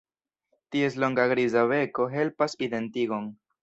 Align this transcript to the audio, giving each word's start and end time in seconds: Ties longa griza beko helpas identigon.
Ties 0.75 0.97
longa 1.03 1.27
griza 1.33 1.69
beko 1.75 2.11
helpas 2.19 2.61
identigon. 2.71 3.35